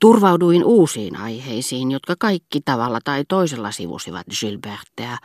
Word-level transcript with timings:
Turvauduin 0.00 0.64
uusiin 0.64 1.16
aiheisiin, 1.16 1.90
jotka 1.90 2.14
kaikki 2.18 2.60
tavalla 2.64 2.98
tai 3.04 3.24
toisella 3.28 3.72
sivusivat 3.72 4.26
Gilbertteä. 4.40 5.18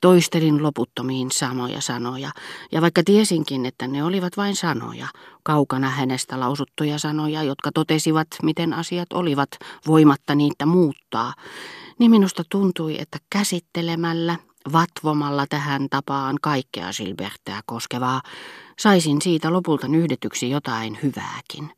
Toistelin 0.00 0.62
loputtomiin 0.62 1.30
samoja 1.30 1.80
sanoja, 1.80 2.30
ja 2.72 2.80
vaikka 2.80 3.02
tiesinkin, 3.04 3.66
että 3.66 3.86
ne 3.86 4.04
olivat 4.04 4.36
vain 4.36 4.56
sanoja, 4.56 5.06
kaukana 5.42 5.90
hänestä 5.90 6.40
lausuttuja 6.40 6.98
sanoja, 6.98 7.42
jotka 7.42 7.70
totesivat, 7.74 8.28
miten 8.42 8.72
asiat 8.72 9.12
olivat, 9.12 9.48
voimatta 9.86 10.34
niitä 10.34 10.66
muuttaa, 10.66 11.34
niin 11.98 12.10
minusta 12.10 12.42
tuntui, 12.50 13.00
että 13.00 13.18
käsittelemällä, 13.30 14.36
vatvomalla 14.72 15.46
tähän 15.48 15.86
tapaan 15.90 16.36
kaikkea 16.42 16.90
Gilbertteä 16.96 17.60
koskevaa, 17.66 18.22
saisin 18.78 19.22
siitä 19.22 19.52
lopulta 19.52 19.88
nyhdetyksi 19.88 20.50
jotain 20.50 20.98
hyvääkin. 21.02 21.77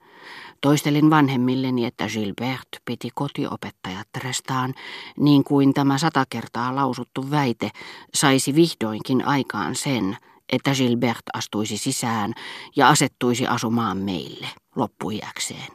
Toistelin 0.61 1.11
vanhemmilleni, 1.11 1.85
että 1.85 2.07
Gilbert 2.09 2.69
piti 2.85 3.09
kotiopettajatrestaan, 3.15 4.75
niin 5.17 5.45
kuin 5.45 5.75
tämä 5.75 5.99
sata 5.99 6.25
kertaa 6.31 6.75
lausuttu 6.75 7.31
väite 7.31 7.71
saisi 8.15 8.55
vihdoinkin 8.55 9.27
aikaan 9.27 9.75
sen, 9.75 10.17
että 10.53 10.75
Gilbert 10.75 11.23
astuisi 11.33 11.79
sisään 11.79 12.33
ja 12.77 12.89
asettuisi 12.89 13.47
asumaan 13.47 13.99
meille 13.99 14.47
loppuiäkseen. 14.77 15.69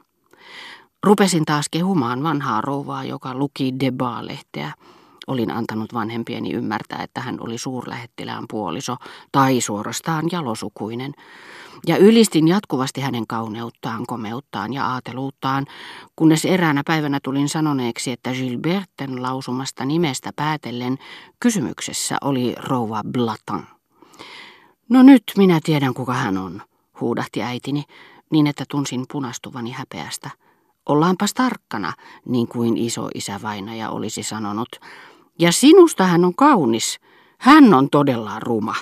Rupesin 1.04 1.46
taas 1.46 1.70
kehumaan 1.70 2.24
vanhaa 2.24 2.62
rouvaa, 2.62 3.04
joka 3.04 3.36
luki 3.36 3.74
Deba-lehteä. 3.80 4.74
Olin 5.28 5.52
antanut 5.52 5.94
vanhempieni 5.94 6.54
ymmärtää, 6.54 7.04
että 7.04 7.22
hän 7.22 7.38
oli 7.40 7.58
suurlähettilään 7.58 8.46
puoliso 8.50 8.98
tai 9.32 9.62
suorastaan 9.62 10.26
jalosukuinen 10.32 11.14
ja 11.88 11.98
ylistin 11.98 12.48
jatkuvasti 12.48 13.02
hänen 13.02 13.28
kauneuttaan, 13.28 14.06
komeuttaan 14.06 14.74
ja 14.74 14.86
aateluuttaan, 14.86 15.66
kunnes 16.16 16.46
eräänä 16.46 16.82
päivänä 16.86 17.20
tulin 17.24 17.50
sanoneeksi, 17.50 18.12
että 18.12 18.32
Gilberten 18.32 19.22
lausumasta 19.22 19.86
nimestä 19.86 20.32
päätellen 20.36 20.98
kysymyksessä 21.40 22.18
oli 22.22 22.56
rouva 22.58 23.02
Blatan. 23.12 23.68
No 24.90 25.04
nyt 25.04 25.24
minä 25.38 25.60
tiedän, 25.64 25.94
kuka 25.94 26.14
hän 26.14 26.38
on, 26.38 26.62
huudahti 27.02 27.44
äitini, 27.44 27.84
niin 28.32 28.48
että 28.48 28.64
tunsin 28.70 29.06
punastuvani 29.12 29.72
häpeästä. 29.72 30.30
Ollaanpas 30.86 31.34
tarkkana, 31.34 31.94
niin 32.26 32.48
kuin 32.48 32.78
iso 32.78 33.10
isä 33.16 33.40
vainaja 33.44 33.90
olisi 33.90 34.24
sanonut. 34.24 34.70
Ja 35.40 35.52
sinusta 35.52 36.04
hän 36.04 36.26
on 36.26 36.36
kaunis. 36.36 37.00
Hän 37.38 37.74
on 37.74 37.90
todella 37.90 38.40
ruma. 38.40 38.76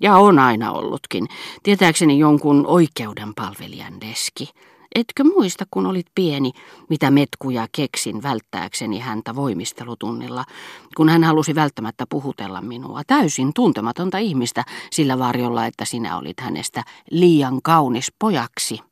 Ja 0.00 0.16
on 0.16 0.38
aina 0.38 0.72
ollutkin. 0.72 1.26
Tietääkseni 1.62 2.18
jonkun 2.18 2.66
oikeudenpalvelijan 2.66 4.00
deski. 4.00 4.48
Etkö 4.94 5.24
muista, 5.24 5.64
kun 5.70 5.86
olit 5.86 6.06
pieni, 6.14 6.52
mitä 6.88 7.10
metkuja 7.10 7.66
keksin 7.72 8.22
välttääkseni 8.22 8.98
häntä 8.98 9.34
voimistelutunnilla, 9.34 10.44
kun 10.96 11.08
hän 11.08 11.24
halusi 11.24 11.54
välttämättä 11.54 12.04
puhutella 12.08 12.60
minua, 12.60 13.02
täysin 13.06 13.52
tuntematonta 13.54 14.18
ihmistä, 14.18 14.64
sillä 14.90 15.18
varjolla, 15.18 15.66
että 15.66 15.84
sinä 15.84 16.18
olit 16.18 16.40
hänestä 16.40 16.84
liian 17.10 17.62
kaunis 17.62 18.12
pojaksi. 18.18 18.87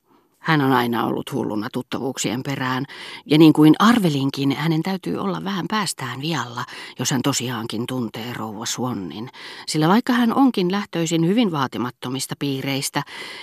Hän 0.46 0.60
on 0.60 0.72
aina 0.72 1.04
ollut 1.04 1.32
hulluna 1.32 1.68
tuttavuuksien 1.72 2.42
perään, 2.42 2.84
ja 3.26 3.38
niin 3.38 3.52
kuin 3.52 3.74
arvelinkin, 3.78 4.56
hänen 4.56 4.82
täytyy 4.82 5.18
olla 5.18 5.44
vähän 5.44 5.64
päästään 5.68 6.20
vialla, 6.20 6.64
jos 6.98 7.10
hän 7.10 7.22
tosiaankin 7.22 7.86
tuntee 7.86 8.32
rouva 8.32 8.66
Swannin. 8.66 9.30
Sillä 9.66 9.88
vaikka 9.88 10.12
hän 10.12 10.34
onkin 10.34 10.72
lähtöisin 10.72 11.26
hyvin 11.26 11.52
vaatimattomista 11.52 12.34
piireistä, 12.38 13.02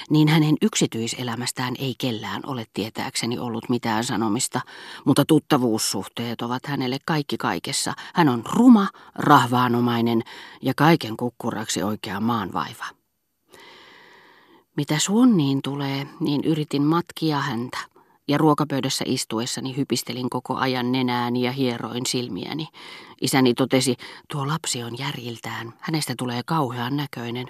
niin 0.09 0.27
hänen 0.27 0.55
yksityiselämästään 0.61 1.73
ei 1.79 1.95
kellään 1.97 2.41
ole 2.47 2.65
tietääkseni 2.73 3.39
ollut 3.39 3.69
mitään 3.69 4.03
sanomista, 4.03 4.61
mutta 5.05 5.25
tuttavuussuhteet 5.25 6.41
ovat 6.41 6.65
hänelle 6.65 6.97
kaikki 7.05 7.37
kaikessa. 7.37 7.93
Hän 8.15 8.29
on 8.29 8.43
ruma, 8.45 8.87
rahvaanomainen 9.15 10.21
ja 10.61 10.73
kaiken 10.77 11.17
kukkuraksi 11.17 11.83
oikea 11.83 12.19
maanvaiva. 12.19 13.02
Mitä 14.77 14.99
Suonniin 14.99 15.59
tulee, 15.63 16.07
niin 16.19 16.41
yritin 16.43 16.83
matkia 16.83 17.39
häntä, 17.39 17.77
ja 18.27 18.37
ruokapöydässä 18.37 19.05
istuessani 19.07 19.77
hypistelin 19.77 20.29
koko 20.29 20.55
ajan 20.55 20.91
nenääni 20.91 21.41
ja 21.41 21.51
hieroin 21.51 22.05
silmiäni. 22.05 22.67
Isäni 23.21 23.53
totesi, 23.53 23.95
tuo 24.31 24.47
lapsi 24.47 24.83
on 24.83 24.97
järjiltään, 24.97 25.73
hänestä 25.79 26.13
tulee 26.17 26.41
kauhean 26.45 26.97
näköinen. 26.97 27.47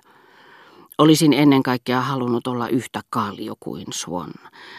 Olisin 0.97 1.33
ennen 1.33 1.63
kaikkea 1.63 2.01
halunnut 2.01 2.47
olla 2.47 2.67
yhtä 2.67 3.01
kallio 3.09 3.53
kuin 3.59 3.85
Suon. 3.93 4.31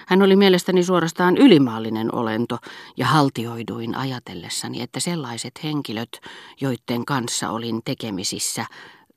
Hän 0.07 0.23
oli 0.23 0.37
mielestäni 0.37 0.85
suorastaan 0.85 1.37
ylimaallinen 1.37 2.15
olento 2.15 2.59
ja 2.97 3.07
haltioiduin 3.07 3.97
ajatellessani, 3.97 4.83
että 4.83 5.01
sellaiset 5.01 5.53
henkilöt, 5.65 6.21
joiden 6.61 7.05
kanssa 7.05 7.51
olin 7.51 7.81
tekemisissä, 7.85 8.67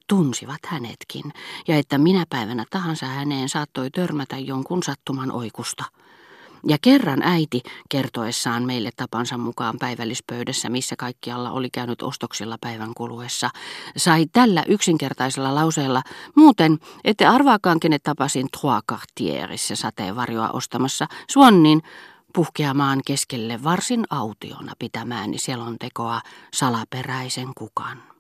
tunsivat 0.07 0.59
hänetkin, 0.66 1.34
ja 1.68 1.78
että 1.78 1.97
minä 1.97 2.25
päivänä 2.29 2.66
tahansa 2.69 3.06
häneen 3.06 3.50
saattoi 3.50 3.90
törmätä 3.90 4.38
jonkun 4.38 4.84
sattuman 4.84 5.31
oikusta. 5.31 5.84
Ja 6.68 6.78
kerran 6.81 7.22
äiti, 7.23 7.62
kertoessaan 7.90 8.63
meille 8.63 8.90
tapansa 8.96 9.38
mukaan 9.38 9.78
päivällispöydässä, 9.79 10.69
missä 10.69 10.96
kaikkialla 10.96 11.51
oli 11.51 11.69
käynyt 11.69 12.01
ostoksilla 12.01 12.57
päivän 12.62 12.94
kuluessa, 12.94 13.50
sai 13.97 14.25
tällä 14.25 14.63
yksinkertaisella 14.67 15.56
lauseella, 15.56 16.01
muuten 16.35 16.78
ette 17.03 17.25
arvaakaan, 17.25 17.79
kenet 17.79 18.03
tapasin 18.03 18.47
Trois 18.59 18.84
Cartierissa 18.90 19.75
sateenvarjoa 19.75 20.50
ostamassa, 20.50 21.07
Suonnin, 21.29 21.81
puhkeamaan 22.34 23.01
keskelle 23.06 23.63
varsin 23.63 24.06
autiona 24.09 24.73
pitämääni 24.79 25.38
selontekoa 25.38 26.22
salaperäisen 26.53 27.53
kukan. 27.57 28.16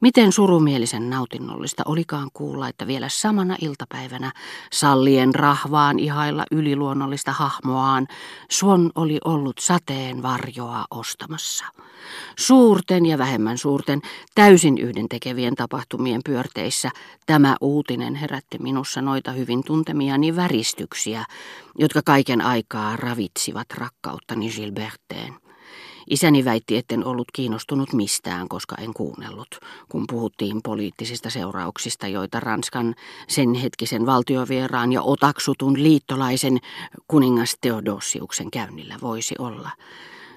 Miten 0.00 0.32
surumielisen 0.32 1.10
nautinnollista 1.10 1.82
olikaan 1.86 2.28
kuulla, 2.32 2.68
että 2.68 2.86
vielä 2.86 3.08
samana 3.08 3.56
iltapäivänä 3.60 4.32
sallien 4.72 5.34
rahvaan 5.34 5.98
ihailla 5.98 6.44
yliluonnollista 6.50 7.32
hahmoaan 7.32 8.06
Suon 8.50 8.90
oli 8.94 9.18
ollut 9.24 9.58
sateen 9.58 10.22
varjoa 10.22 10.84
ostamassa. 10.90 11.64
Suurten 12.38 13.06
ja 13.06 13.18
vähemmän 13.18 13.58
suurten, 13.58 14.00
täysin 14.34 14.78
yhdentekevien 14.78 15.54
tapahtumien 15.54 16.20
pyörteissä 16.24 16.90
tämä 17.26 17.56
uutinen 17.60 18.14
herätti 18.14 18.58
minussa 18.58 19.02
noita 19.02 19.32
hyvin 19.32 19.64
tuntemiani 19.64 20.36
väristyksiä, 20.36 21.24
jotka 21.78 22.00
kaiken 22.04 22.40
aikaa 22.40 22.96
ravitsivat 22.96 23.66
rakkauttani 23.74 24.50
Gilberteen. 24.50 25.47
Isäni 26.10 26.44
väitti, 26.44 26.76
etten 26.76 27.04
ollut 27.04 27.28
kiinnostunut 27.32 27.92
mistään, 27.92 28.48
koska 28.48 28.76
en 28.76 28.94
kuunnellut, 28.94 29.48
kun 29.88 30.04
puhuttiin 30.08 30.62
poliittisista 30.62 31.30
seurauksista, 31.30 32.06
joita 32.06 32.40
Ranskan 32.40 32.94
sen 33.28 33.54
hetkisen 33.54 34.06
valtiovieraan 34.06 34.92
ja 34.92 35.02
otaksutun 35.02 35.82
liittolaisen 35.82 36.58
kuningas 37.08 37.56
Theodosiuksen 37.60 38.50
käynnillä 38.50 38.96
voisi 39.02 39.34
olla. 39.38 39.70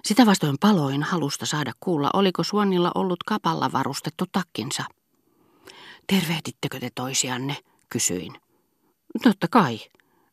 Sitä 0.03 0.25
vastoin 0.25 0.57
paloin 0.59 1.03
halusta 1.03 1.45
saada 1.45 1.71
kuulla, 1.79 2.09
oliko 2.13 2.43
Suonnilla 2.43 2.91
ollut 2.95 3.23
kapalla 3.23 3.71
varustettu 3.71 4.25
takkinsa. 4.31 4.83
Tervehdittekö 6.07 6.79
te 6.79 6.89
toisianne, 6.95 7.57
kysyin. 7.89 8.33
Totta 9.23 9.47
kai, 9.47 9.79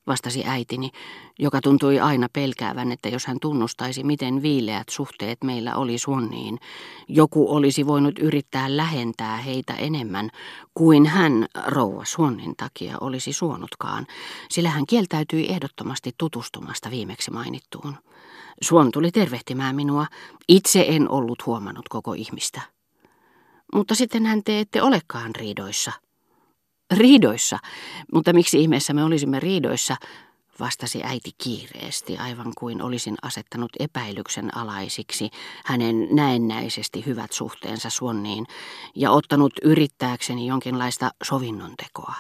vastasi 0.08 0.44
äitini, 0.46 0.90
joka 1.38 1.60
tuntui 1.60 2.00
aina 2.00 2.28
pelkäävän, 2.32 2.92
että 2.92 3.08
jos 3.08 3.26
hän 3.26 3.36
tunnustaisi, 3.40 4.04
miten 4.04 4.42
viileät 4.42 4.88
suhteet 4.88 5.38
meillä 5.44 5.76
oli 5.76 5.98
Suonniin, 5.98 6.58
joku 7.08 7.54
olisi 7.54 7.86
voinut 7.86 8.18
yrittää 8.18 8.76
lähentää 8.76 9.36
heitä 9.36 9.74
enemmän 9.74 10.30
kuin 10.74 11.06
hän 11.06 11.46
rouva 11.66 12.04
Suonnin 12.04 12.56
takia 12.56 12.96
olisi 13.00 13.32
suonutkaan, 13.32 14.06
sillä 14.50 14.70
hän 14.70 14.86
kieltäytyi 14.86 15.48
ehdottomasti 15.48 16.12
tutustumasta 16.18 16.90
viimeksi 16.90 17.30
mainittuun. 17.30 17.94
Suon 18.62 18.90
tuli 18.90 19.10
tervehtimään 19.10 19.76
minua. 19.76 20.06
Itse 20.48 20.84
en 20.88 21.10
ollut 21.10 21.46
huomannut 21.46 21.88
koko 21.88 22.12
ihmistä. 22.12 22.60
Mutta 23.74 23.94
sitten 23.94 24.26
hän 24.26 24.44
te 24.44 24.60
ette 24.60 24.82
olekaan 24.82 25.34
riidoissa, 25.34 25.92
Riidoissa, 26.94 27.58
mutta 28.12 28.32
miksi 28.32 28.60
ihmeessä 28.60 28.92
me 28.92 29.04
olisimme 29.04 29.40
riidoissa, 29.40 29.96
vastasi 30.60 31.02
äiti 31.04 31.30
kiireesti, 31.38 32.18
aivan 32.18 32.52
kuin 32.58 32.82
olisin 32.82 33.14
asettanut 33.22 33.72
epäilyksen 33.78 34.56
alaisiksi 34.56 35.30
hänen 35.64 36.08
näennäisesti 36.10 37.06
hyvät 37.06 37.32
suhteensa 37.32 37.90
Suonniin 37.90 38.46
ja 38.94 39.10
ottanut 39.10 39.52
yrittääkseni 39.62 40.46
jonkinlaista 40.46 41.10
sovinnon 41.24 41.74
tekoa. 41.76 42.14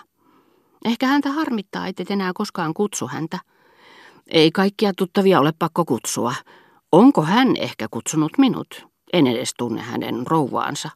Ehkä 0.84 1.06
häntä 1.06 1.32
harmittaa, 1.32 1.86
et 1.86 2.10
enää 2.10 2.32
koskaan 2.34 2.74
kutsu 2.74 3.08
häntä. 3.08 3.38
Ei 4.26 4.50
kaikkia 4.50 4.92
tuttavia 4.96 5.40
ole 5.40 5.52
pakko 5.58 5.84
kutsua. 5.84 6.34
Onko 6.92 7.22
hän 7.22 7.56
ehkä 7.56 7.86
kutsunut 7.90 8.32
minut? 8.38 8.86
En 9.12 9.26
edes 9.26 9.54
tunne 9.58 9.82
hänen 9.82 10.26
rouvaansa. 10.26 10.90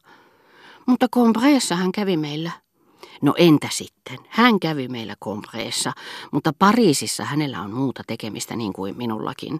Mutta 0.85 1.07
Combressa 1.09 1.75
hän 1.75 1.91
kävi 1.91 2.17
meillä. 2.17 2.51
No 3.21 3.33
entä 3.37 3.67
sitten? 3.71 4.17
Hän 4.29 4.59
kävi 4.59 4.87
meillä 4.87 5.15
kompreessa, 5.19 5.93
mutta 6.31 6.53
Pariisissa 6.59 7.23
hänellä 7.23 7.61
on 7.61 7.73
muuta 7.73 8.03
tekemistä 8.07 8.55
niin 8.55 8.73
kuin 8.73 8.97
minullakin. 8.97 9.59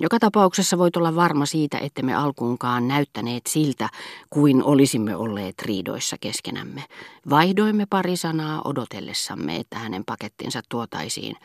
Joka 0.00 0.18
tapauksessa 0.18 0.78
voit 0.78 0.96
olla 0.96 1.14
varma 1.14 1.46
siitä, 1.46 1.78
että 1.78 2.02
me 2.02 2.14
alkuunkaan 2.14 2.88
näyttäneet 2.88 3.42
siltä, 3.48 3.88
kuin 4.30 4.62
olisimme 4.62 5.16
olleet 5.16 5.62
riidoissa 5.62 6.16
keskenämme. 6.20 6.84
Vaihdoimme 7.30 7.86
pari 7.90 8.16
sanaa 8.16 8.62
odotellessamme, 8.64 9.56
että 9.56 9.78
hänen 9.78 10.04
pakettinsa 10.04 10.60
tuotaisiin. 10.68 11.36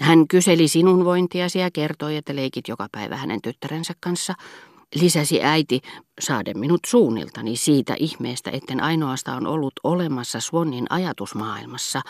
Hän 0.00 0.28
kyseli 0.28 0.68
sinun 0.68 1.04
vointiasi 1.04 1.58
ja 1.58 1.70
kertoi, 1.70 2.16
että 2.16 2.36
leikit 2.36 2.68
joka 2.68 2.88
päivä 2.92 3.16
hänen 3.16 3.42
tyttärensä 3.42 3.94
kanssa– 4.00 4.34
lisäsi 4.94 5.42
äiti, 5.42 5.80
saade 6.20 6.54
minut 6.54 6.80
suunniltani 6.86 7.56
siitä 7.56 7.96
ihmeestä, 7.98 8.50
etten 8.50 8.82
ainoastaan 8.82 9.46
ollut 9.46 9.72
olemassa 9.84 10.40
Swannin 10.40 10.86
ajatusmaailmassa, 10.90 12.02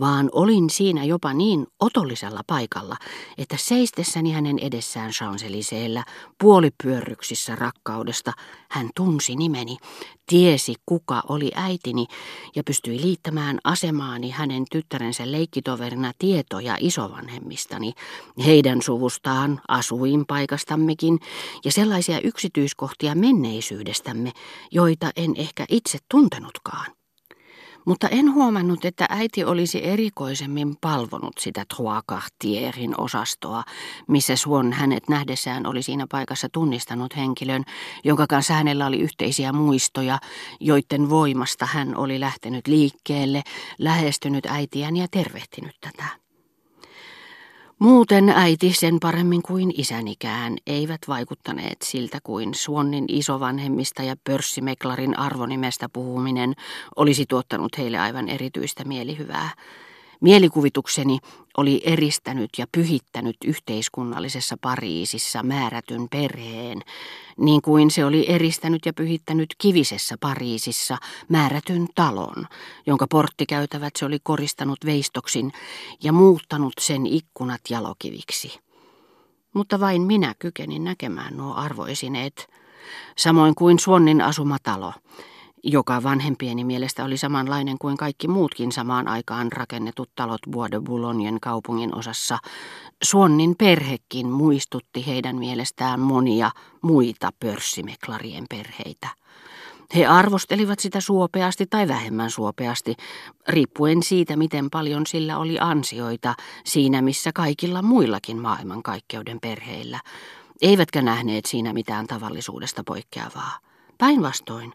vaan 0.00 0.28
olin 0.32 0.70
siinä 0.70 1.04
jopa 1.04 1.32
niin 1.32 1.66
otollisella 1.80 2.40
paikalla, 2.46 2.96
että 3.38 3.56
seistessäni 3.58 4.32
hänen 4.32 4.58
edessään 4.58 5.10
Chanceliseellä 5.10 6.04
puolipyörryksissä 6.40 7.56
rakkaudesta 7.56 8.32
hän 8.70 8.90
tunsi 8.96 9.36
nimeni, 9.36 9.76
tiesi 10.26 10.74
kuka 10.86 11.22
oli 11.28 11.50
äitini 11.54 12.06
ja 12.56 12.62
pystyi 12.64 13.00
liittämään 13.02 13.58
asemaani 13.64 14.30
hänen 14.30 14.64
tyttärensä 14.70 15.32
leikkitoverina 15.32 16.12
tietoja 16.18 16.76
isovanhemmistani, 16.80 17.92
heidän 18.46 18.82
suvustaan, 18.82 19.60
asuinpaikastammekin 19.68 21.18
ja 21.64 21.72
sellaisia 21.72 22.20
yksityiskohtia 22.24 23.14
menneisyydestämme, 23.14 24.32
joita 24.70 25.10
en 25.16 25.34
ehkä 25.36 25.64
itse 25.68 25.98
tuntenutkaan. 26.10 26.86
Mutta 27.86 28.08
en 28.08 28.34
huomannut, 28.34 28.84
että 28.84 29.06
äiti 29.08 29.44
olisi 29.44 29.86
erikoisemmin 29.86 30.76
palvonut 30.80 31.32
sitä 31.40 31.64
Trois 31.76 32.04
Cartierin 32.10 33.00
osastoa, 33.00 33.62
missä 34.08 34.36
Swan 34.36 34.72
hänet 34.72 35.08
nähdessään 35.08 35.66
oli 35.66 35.82
siinä 35.82 36.06
paikassa 36.10 36.48
tunnistanut 36.52 37.16
henkilön, 37.16 37.64
jonka 38.04 38.26
kanssa 38.26 38.54
hänellä 38.54 38.86
oli 38.86 39.00
yhteisiä 39.00 39.52
muistoja, 39.52 40.18
joiden 40.60 41.10
voimasta 41.10 41.66
hän 41.66 41.96
oli 41.96 42.20
lähtenyt 42.20 42.66
liikkeelle, 42.66 43.42
lähestynyt 43.78 44.46
äitiään 44.46 44.96
ja 44.96 45.06
tervehtinyt 45.10 45.76
tätä. 45.80 46.23
Muuten 47.84 48.28
äiti 48.28 48.72
sen 48.72 49.00
paremmin 49.00 49.42
kuin 49.42 49.72
isänikään 49.80 50.56
eivät 50.66 51.00
vaikuttaneet 51.08 51.82
siltä 51.82 52.18
kuin 52.22 52.54
Suonnin 52.54 53.04
isovanhemmista 53.08 54.02
ja 54.02 54.16
pörssimeklarin 54.24 55.18
arvonimestä 55.18 55.88
puhuminen 55.92 56.54
olisi 56.96 57.24
tuottanut 57.28 57.78
heille 57.78 57.98
aivan 57.98 58.28
erityistä 58.28 58.84
mielihyvää. 58.84 59.50
Mielikuvitukseni 60.20 61.18
oli 61.56 61.82
eristänyt 61.84 62.50
ja 62.58 62.66
pyhittänyt 62.72 63.36
yhteiskunnallisessa 63.44 64.56
Pariisissa 64.60 65.42
määrätyn 65.42 66.08
perheen, 66.08 66.82
niin 67.36 67.62
kuin 67.62 67.90
se 67.90 68.04
oli 68.04 68.24
eristänyt 68.28 68.86
ja 68.86 68.92
pyhittänyt 68.92 69.54
kivisessä 69.58 70.16
Pariisissa 70.20 70.98
määrätyn 71.28 71.86
talon, 71.94 72.46
jonka 72.86 73.06
porttikäytävät 73.06 73.96
se 73.96 74.04
oli 74.04 74.18
koristanut 74.22 74.78
veistoksin 74.84 75.52
ja 76.02 76.12
muuttanut 76.12 76.72
sen 76.80 77.06
ikkunat 77.06 77.60
jalokiviksi. 77.70 78.58
Mutta 79.54 79.80
vain 79.80 80.02
minä 80.02 80.34
kykenin 80.38 80.84
näkemään 80.84 81.36
nuo 81.36 81.54
arvoisineet, 81.54 82.48
samoin 83.16 83.54
kuin 83.54 83.78
Suonnin 83.78 84.20
asuma 84.20 84.58
talo, 84.62 84.92
joka 85.64 86.02
vanhempieni 86.02 86.64
mielestä 86.64 87.04
oli 87.04 87.16
samanlainen 87.16 87.78
kuin 87.78 87.96
kaikki 87.96 88.28
muutkin 88.28 88.72
samaan 88.72 89.08
aikaan 89.08 89.52
rakennetut 89.52 90.10
talot 90.14 90.40
Bois 90.50 90.70
de 90.70 90.80
Boulognen 90.80 91.40
kaupungin 91.40 91.94
osassa. 91.94 92.38
Suonnin 93.02 93.56
perhekin 93.56 94.26
muistutti 94.28 95.06
heidän 95.06 95.36
mielestään 95.36 96.00
monia 96.00 96.50
muita 96.82 97.30
pörssimeklarien 97.40 98.44
perheitä. 98.50 99.08
He 99.94 100.06
arvostelivat 100.06 100.78
sitä 100.78 101.00
suopeasti 101.00 101.66
tai 101.66 101.88
vähemmän 101.88 102.30
suopeasti, 102.30 102.94
riippuen 103.48 104.02
siitä, 104.02 104.36
miten 104.36 104.70
paljon 104.70 105.06
sillä 105.06 105.38
oli 105.38 105.56
ansioita 105.60 106.34
siinä, 106.64 107.02
missä 107.02 107.32
kaikilla 107.32 107.82
muillakin 107.82 108.38
maailmankaikkeuden 108.38 109.40
perheillä, 109.40 110.00
eivätkä 110.62 111.02
nähneet 111.02 111.46
siinä 111.46 111.72
mitään 111.72 112.06
tavallisuudesta 112.06 112.84
poikkeavaa. 112.84 113.58
Päinvastoin, 113.98 114.72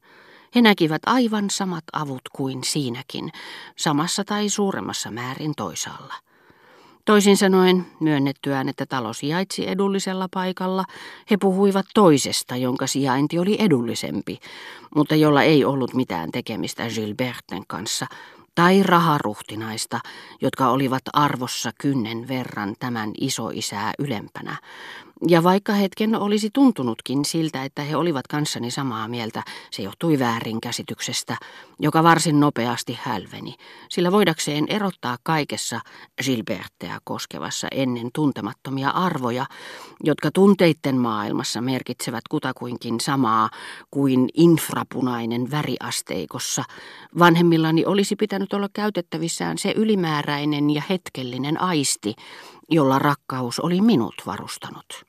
he 0.55 0.61
näkivät 0.61 1.01
aivan 1.05 1.49
samat 1.49 1.83
avut 1.93 2.21
kuin 2.35 2.63
siinäkin, 2.63 3.31
samassa 3.75 4.23
tai 4.23 4.49
suuremmassa 4.49 5.11
määrin 5.11 5.53
toisaalla. 5.57 6.13
Toisin 7.05 7.37
sanoen, 7.37 7.85
myönnettyään, 7.99 8.69
että 8.69 8.85
talo 8.85 9.13
sijaitsi 9.13 9.69
edullisella 9.69 10.27
paikalla, 10.33 10.85
he 11.31 11.37
puhuivat 11.37 11.85
toisesta, 11.93 12.55
jonka 12.55 12.87
sijainti 12.87 13.39
oli 13.39 13.57
edullisempi, 13.59 14.39
mutta 14.95 15.15
jolla 15.15 15.43
ei 15.43 15.65
ollut 15.65 15.93
mitään 15.93 16.31
tekemistä 16.31 16.87
Gilberten 16.95 17.63
kanssa, 17.67 18.05
tai 18.55 18.83
raharuhtinaista, 18.83 19.99
jotka 20.41 20.69
olivat 20.69 21.01
arvossa 21.13 21.71
kynnen 21.81 22.27
verran 22.27 22.75
tämän 22.79 23.11
isoisää 23.21 23.91
ylempänä, 23.99 24.55
ja 25.27 25.43
vaikka 25.43 25.73
hetken 25.73 26.15
olisi 26.15 26.49
tuntunutkin 26.53 27.25
siltä, 27.25 27.63
että 27.63 27.81
he 27.81 27.95
olivat 27.95 28.27
kanssani 28.27 28.71
samaa 28.71 29.07
mieltä, 29.07 29.43
se 29.71 29.83
johtui 29.83 30.19
väärinkäsityksestä, 30.19 31.37
joka 31.79 32.03
varsin 32.03 32.39
nopeasti 32.39 32.99
hälveni, 33.01 33.55
sillä 33.89 34.11
voidakseen 34.11 34.65
erottaa 34.69 35.17
kaikessa 35.23 35.79
Gilbertea 36.25 36.99
koskevassa 37.03 37.67
ennen 37.71 38.09
tuntemattomia 38.13 38.89
arvoja, 38.89 39.45
jotka 40.03 40.31
tunteitten 40.31 40.95
maailmassa 40.95 41.61
merkitsevät 41.61 42.23
kutakuinkin 42.29 42.99
samaa 42.99 43.49
kuin 43.91 44.29
infrapunainen 44.33 45.51
väriasteikossa, 45.51 46.63
vanhemmillani 47.19 47.85
olisi 47.85 48.15
pitänyt 48.15 48.53
olla 48.53 48.69
käytettävissään 48.73 49.57
se 49.57 49.73
ylimääräinen 49.75 50.69
ja 50.69 50.81
hetkellinen 50.89 51.61
aisti, 51.61 52.15
jolla 52.69 52.99
rakkaus 52.99 53.59
oli 53.59 53.81
minut 53.81 54.13
varustanut. 54.25 55.08